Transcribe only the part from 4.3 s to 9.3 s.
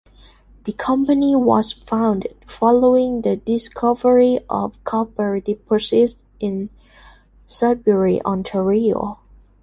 of copper deposits in Sudbury, Ontario.